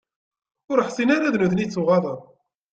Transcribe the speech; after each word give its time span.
Ur 0.71 0.79
ḥsin 0.87 1.09
ara 1.15 1.33
d 1.33 1.35
nutni 1.37 1.61
i 1.63 1.65
yettuɣaḍen. 1.65 2.19